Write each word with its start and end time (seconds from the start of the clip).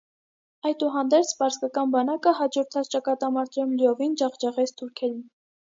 Այդուհանդերձ, 0.69 1.33
պարսկական 1.41 1.91
բանակը 1.97 2.33
հաջորդած 2.41 2.91
ճակատամարտում 2.97 3.79
լիովին 3.85 4.19
ջախջախեց 4.25 4.77
թուրքերին։ 4.83 5.25